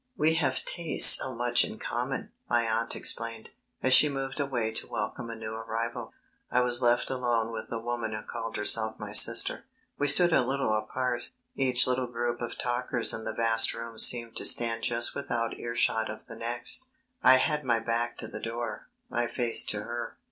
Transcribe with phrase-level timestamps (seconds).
[0.17, 3.51] "We have tastes so much in common," my aunt explained,
[3.83, 6.11] as she moved away to welcome a new arrival.
[6.49, 9.63] I was left alone with the woman who called herself my sister.
[9.99, 11.29] We stood a little apart.
[11.55, 16.09] Each little group of talkers in the vast room seemed to stand just without earshot
[16.09, 16.87] of the next.
[17.21, 20.17] I had my back to the door, my face to her.